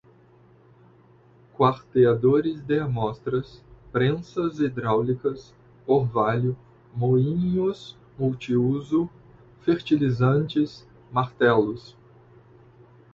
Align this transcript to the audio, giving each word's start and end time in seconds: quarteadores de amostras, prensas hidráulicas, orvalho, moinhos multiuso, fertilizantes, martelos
quarteadores 1.55 2.59
de 2.65 2.79
amostras, 2.79 3.63
prensas 3.91 4.59
hidráulicas, 4.59 5.53
orvalho, 5.85 6.57
moinhos 6.95 7.95
multiuso, 8.17 9.07
fertilizantes, 9.59 10.87
martelos 11.11 11.95